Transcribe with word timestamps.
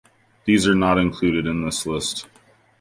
These 0.45 0.67
are 0.67 0.73
not 0.73 0.97
included 0.97 1.45
in 1.45 1.63
this 1.63 1.85
list. 1.85 2.25